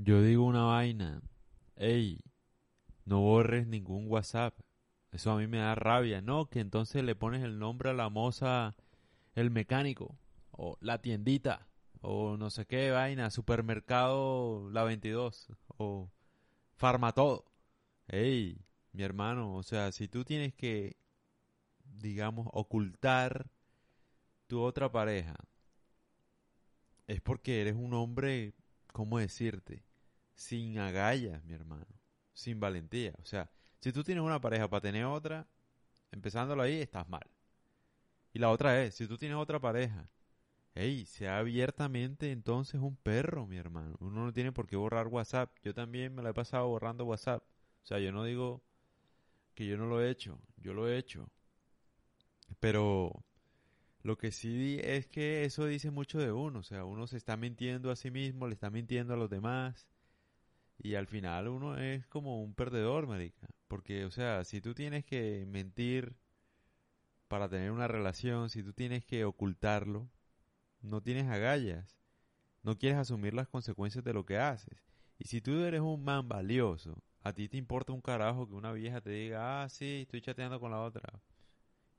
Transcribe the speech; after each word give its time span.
Yo 0.00 0.22
digo 0.22 0.44
una 0.44 0.62
vaina. 0.62 1.20
Ey, 1.76 2.20
no 3.04 3.20
borres 3.20 3.66
ningún 3.66 4.06
WhatsApp. 4.08 4.54
Eso 5.10 5.32
a 5.32 5.38
mí 5.38 5.48
me 5.48 5.58
da 5.58 5.74
rabia. 5.74 6.20
No, 6.22 6.46
que 6.46 6.60
entonces 6.60 7.02
le 7.02 7.16
pones 7.16 7.42
el 7.42 7.58
nombre 7.58 7.90
a 7.90 7.94
la 7.94 8.08
moza, 8.08 8.76
el 9.34 9.50
mecánico, 9.50 10.16
o 10.52 10.78
la 10.80 11.02
tiendita, 11.02 11.66
o 12.00 12.36
no 12.36 12.50
sé 12.50 12.66
qué 12.66 12.92
vaina, 12.92 13.30
supermercado 13.30 14.70
La 14.70 14.84
22, 14.84 15.48
o 15.78 16.10
Farmatodo. 16.76 17.44
Ey, 18.06 18.64
mi 18.92 19.02
hermano, 19.02 19.56
o 19.56 19.64
sea, 19.64 19.90
si 19.90 20.06
tú 20.06 20.24
tienes 20.24 20.54
que, 20.54 20.96
digamos, 21.84 22.48
ocultar 22.52 23.50
tu 24.46 24.60
otra 24.62 24.92
pareja, 24.92 25.34
es 27.08 27.20
porque 27.20 27.60
eres 27.62 27.74
un 27.74 27.94
hombre, 27.94 28.54
¿cómo 28.92 29.18
decirte? 29.18 29.87
Sin 30.38 30.78
agallas, 30.78 31.42
mi 31.44 31.52
hermano, 31.52 31.84
sin 32.32 32.60
valentía. 32.60 33.12
O 33.20 33.26
sea, 33.26 33.50
si 33.80 33.92
tú 33.92 34.04
tienes 34.04 34.22
una 34.22 34.40
pareja 34.40 34.70
para 34.70 34.80
tener 34.80 35.04
otra, 35.04 35.48
empezándolo 36.12 36.62
ahí, 36.62 36.80
estás 36.80 37.08
mal. 37.08 37.26
Y 38.32 38.38
la 38.38 38.50
otra 38.50 38.84
es, 38.84 38.94
si 38.94 39.08
tú 39.08 39.18
tienes 39.18 39.36
otra 39.36 39.58
pareja, 39.58 40.08
hey, 40.76 41.06
sea 41.06 41.38
abiertamente 41.38 42.30
entonces 42.30 42.80
un 42.80 42.94
perro, 42.94 43.48
mi 43.48 43.56
hermano. 43.56 43.96
Uno 43.98 44.26
no 44.26 44.32
tiene 44.32 44.52
por 44.52 44.68
qué 44.68 44.76
borrar 44.76 45.08
WhatsApp. 45.08 45.52
Yo 45.64 45.74
también 45.74 46.14
me 46.14 46.22
la 46.22 46.30
he 46.30 46.34
pasado 46.34 46.68
borrando 46.68 47.04
WhatsApp. 47.04 47.42
O 47.82 47.86
sea, 47.86 47.98
yo 47.98 48.12
no 48.12 48.22
digo 48.22 48.62
que 49.54 49.66
yo 49.66 49.76
no 49.76 49.86
lo 49.86 50.00
he 50.00 50.08
hecho, 50.08 50.38
yo 50.56 50.72
lo 50.72 50.88
he 50.88 50.98
hecho. 50.98 51.28
Pero 52.60 53.24
lo 54.04 54.16
que 54.16 54.30
sí 54.30 54.78
es 54.84 55.08
que 55.08 55.44
eso 55.44 55.66
dice 55.66 55.90
mucho 55.90 56.20
de 56.20 56.30
uno, 56.30 56.60
o 56.60 56.62
sea, 56.62 56.84
uno 56.84 57.08
se 57.08 57.16
está 57.16 57.36
mintiendo 57.36 57.90
a 57.90 57.96
sí 57.96 58.12
mismo, 58.12 58.46
le 58.46 58.54
está 58.54 58.70
mintiendo 58.70 59.14
a 59.14 59.16
los 59.16 59.30
demás. 59.30 59.88
Y 60.78 60.94
al 60.94 61.06
final 61.06 61.48
uno 61.48 61.76
es 61.76 62.06
como 62.06 62.42
un 62.42 62.54
perdedor, 62.54 63.06
marica. 63.06 63.48
Porque, 63.66 64.04
o 64.04 64.10
sea, 64.10 64.44
si 64.44 64.60
tú 64.60 64.74
tienes 64.74 65.04
que 65.04 65.44
mentir 65.48 66.16
para 67.26 67.48
tener 67.48 67.70
una 67.72 67.88
relación, 67.88 68.48
si 68.50 68.62
tú 68.62 68.72
tienes 68.72 69.04
que 69.04 69.24
ocultarlo, 69.24 70.08
no 70.80 71.02
tienes 71.02 71.26
agallas. 71.28 71.96
No 72.62 72.78
quieres 72.78 72.98
asumir 72.98 73.34
las 73.34 73.48
consecuencias 73.48 74.04
de 74.04 74.12
lo 74.14 74.24
que 74.24 74.38
haces. 74.38 74.84
Y 75.18 75.24
si 75.24 75.40
tú 75.40 75.52
eres 75.64 75.80
un 75.80 76.04
man 76.04 76.28
valioso, 76.28 77.02
a 77.22 77.32
ti 77.32 77.48
te 77.48 77.56
importa 77.56 77.92
un 77.92 78.00
carajo 78.00 78.48
que 78.48 78.54
una 78.54 78.72
vieja 78.72 79.00
te 79.00 79.10
diga, 79.10 79.62
ah, 79.62 79.68
sí, 79.68 80.02
estoy 80.02 80.20
chateando 80.22 80.60
con 80.60 80.70
la 80.70 80.80
otra. 80.82 81.20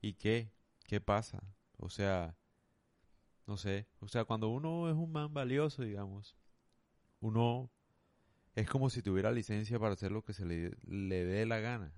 ¿Y 0.00 0.14
qué? 0.14 0.50
¿Qué 0.86 1.00
pasa? 1.00 1.42
O 1.76 1.90
sea, 1.90 2.36
no 3.46 3.56
sé. 3.56 3.86
O 4.00 4.08
sea, 4.08 4.24
cuando 4.24 4.48
uno 4.48 4.88
es 4.88 4.94
un 4.96 5.12
man 5.12 5.32
valioso, 5.34 5.82
digamos, 5.82 6.36
uno 7.20 7.70
es 8.60 8.68
como 8.68 8.90
si 8.90 9.02
tuviera 9.02 9.32
licencia 9.32 9.78
para 9.78 9.94
hacer 9.94 10.12
lo 10.12 10.22
que 10.22 10.32
se 10.32 10.44
le, 10.44 10.72
le 10.86 11.24
dé 11.24 11.46
la 11.46 11.60
gana. 11.60 11.92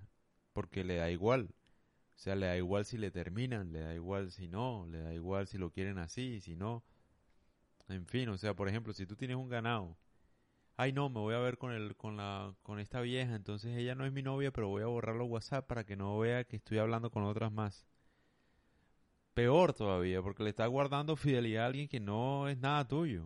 Porque 0.53 0.83
le 0.83 0.95
da 0.97 1.09
igual. 1.11 1.53
O 2.15 2.19
sea, 2.19 2.35
le 2.35 2.45
da 2.45 2.57
igual 2.57 2.85
si 2.85 2.97
le 2.97 3.11
terminan, 3.11 3.73
le 3.73 3.79
da 3.81 3.93
igual 3.93 4.31
si 4.31 4.47
no, 4.47 4.85
le 4.89 5.01
da 5.01 5.13
igual 5.13 5.47
si 5.47 5.57
lo 5.57 5.71
quieren 5.71 5.97
así, 5.97 6.41
si 6.41 6.55
no. 6.55 6.83
En 7.89 8.05
fin, 8.05 8.29
o 8.29 8.37
sea, 8.37 8.55
por 8.55 8.69
ejemplo, 8.69 8.93
si 8.93 9.05
tú 9.05 9.15
tienes 9.15 9.37
un 9.37 9.49
ganado, 9.49 9.97
ay 10.77 10.93
no, 10.93 11.09
me 11.09 11.19
voy 11.19 11.35
a 11.35 11.39
ver 11.39 11.57
con 11.57 11.71
el, 11.71 11.95
con 11.95 12.17
la, 12.17 12.55
con 12.63 12.79
esta 12.79 13.01
vieja, 13.01 13.35
entonces 13.35 13.75
ella 13.77 13.95
no 13.95 14.05
es 14.05 14.13
mi 14.13 14.21
novia, 14.21 14.51
pero 14.51 14.69
voy 14.69 14.83
a 14.83 14.87
borrar 14.87 15.15
los 15.15 15.29
WhatsApp 15.29 15.67
para 15.67 15.85
que 15.85 15.95
no 15.95 16.17
vea 16.19 16.45
que 16.45 16.55
estoy 16.55 16.77
hablando 16.77 17.11
con 17.11 17.23
otras 17.23 17.51
más. 17.51 17.85
Peor 19.33 19.73
todavía, 19.73 20.21
porque 20.21 20.43
le 20.43 20.51
está 20.51 20.67
guardando 20.67 21.15
fidelidad 21.15 21.63
a 21.63 21.67
alguien 21.67 21.87
que 21.87 21.99
no 21.99 22.47
es 22.47 22.57
nada 22.57 22.87
tuyo. 22.87 23.25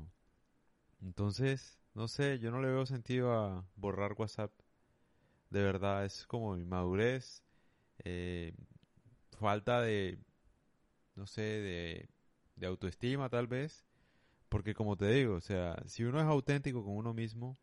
Entonces, 1.02 1.80
no 1.98 2.08
sé, 2.08 2.40
yo 2.40 2.52
no 2.52 2.62
le 2.62 2.70
veo 2.70 2.86
sentido 2.86 3.34
a 3.34 3.66
borrar 3.76 4.14
WhatsApp. 4.17 4.52
De 5.50 5.64
verdad, 5.64 6.06
es 6.06 6.26
como 6.28 6.56
mi 6.56 6.66
madurez, 6.66 7.44
eh, 8.06 8.54
falta 9.39 9.81
de, 9.81 10.20
no 11.16 11.27
sé, 11.27 11.42
de, 11.42 12.10
de 12.55 12.67
autoestima 12.67 13.30
tal 13.30 13.48
vez. 13.48 13.86
Porque 14.49 14.76
como 14.76 14.98
te 14.98 15.08
digo, 15.11 15.36
o 15.36 15.42
sea, 15.42 15.82
si 15.88 16.04
uno 16.05 16.20
es 16.20 16.27
auténtico 16.27 16.83
con 16.83 16.95
uno 16.98 17.14
mismo, 17.14 17.58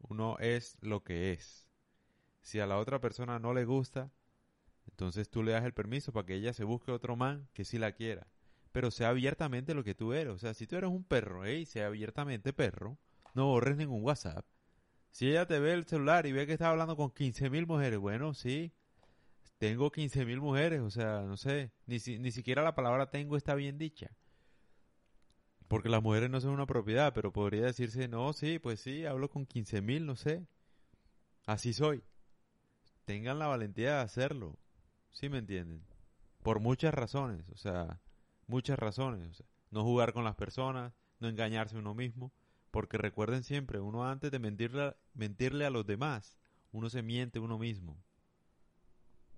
uno 0.00 0.38
es 0.40 0.78
lo 0.82 1.04
que 1.04 1.32
es. 1.32 1.68
Si 2.42 2.60
a 2.60 2.66
la 2.66 2.78
otra 2.78 3.00
persona 3.00 3.38
no 3.40 3.54
le 3.54 3.64
gusta, 3.66 4.12
entonces 4.88 5.30
tú 5.30 5.42
le 5.42 5.52
das 5.52 5.64
el 5.64 5.74
permiso 5.74 6.12
para 6.12 6.26
que 6.26 6.34
ella 6.34 6.52
se 6.54 6.64
busque 6.64 6.92
otro 6.92 7.16
man 7.16 7.48
que 7.54 7.64
sí 7.64 7.78
la 7.78 7.92
quiera. 7.92 8.28
Pero 8.72 8.90
sea 8.90 9.10
abiertamente 9.10 9.74
lo 9.74 9.84
que 9.84 9.94
tú 9.94 10.12
eres. 10.14 10.34
O 10.34 10.38
sea, 10.38 10.54
si 10.54 10.66
tú 10.66 10.76
eres 10.76 10.90
un 10.90 11.04
perro, 11.04 11.44
hey, 11.44 11.66
sea 11.66 11.86
abiertamente 11.88 12.52
perro. 12.52 12.98
No 13.34 13.46
borres 13.46 13.76
ningún 13.76 14.02
WhatsApp. 14.04 14.44
Si 15.10 15.28
ella 15.28 15.46
te 15.46 15.58
ve 15.58 15.72
el 15.72 15.84
celular 15.86 16.26
y 16.26 16.32
ve 16.32 16.46
que 16.46 16.52
estás 16.52 16.68
hablando 16.68 16.96
con 16.96 17.10
15.000 17.10 17.66
mujeres, 17.66 17.98
bueno, 17.98 18.32
sí, 18.34 18.72
tengo 19.58 19.90
15.000 19.90 20.40
mujeres, 20.40 20.80
o 20.80 20.90
sea, 20.90 21.22
no 21.22 21.36
sé, 21.36 21.72
ni, 21.86 21.98
ni 22.18 22.30
siquiera 22.30 22.62
la 22.62 22.74
palabra 22.74 23.10
tengo 23.10 23.36
está 23.36 23.54
bien 23.54 23.76
dicha. 23.76 24.10
Porque 25.68 25.88
las 25.88 26.02
mujeres 26.02 26.30
no 26.30 26.40
son 26.40 26.50
una 26.50 26.66
propiedad, 26.66 27.12
pero 27.14 27.32
podría 27.32 27.66
decirse, 27.66 28.08
no, 28.08 28.32
sí, 28.32 28.58
pues 28.58 28.80
sí, 28.80 29.06
hablo 29.06 29.30
con 29.30 29.46
15.000, 29.46 30.04
no 30.04 30.16
sé. 30.16 30.46
Así 31.46 31.72
soy. 31.72 32.02
Tengan 33.04 33.38
la 33.38 33.46
valentía 33.46 33.96
de 33.96 34.00
hacerlo. 34.00 34.58
¿Sí 35.10 35.28
me 35.28 35.38
entienden? 35.38 35.84
Por 36.42 36.60
muchas 36.60 36.94
razones, 36.94 37.48
o 37.50 37.56
sea, 37.56 38.00
muchas 38.46 38.78
razones. 38.78 39.44
No 39.70 39.84
jugar 39.84 40.12
con 40.12 40.24
las 40.24 40.34
personas, 40.34 40.92
no 41.20 41.28
engañarse 41.28 41.76
uno 41.76 41.94
mismo, 41.94 42.32
porque 42.70 42.98
recuerden 42.98 43.44
siempre, 43.44 43.80
uno 43.80 44.06
antes 44.06 44.30
de 44.30 44.38
mentirle, 44.38 44.94
mentirle 45.14 45.66
a 45.66 45.70
los 45.70 45.86
demás, 45.86 46.38
uno 46.72 46.90
se 46.90 47.02
miente 47.02 47.38
uno 47.38 47.58
mismo. 47.58 47.96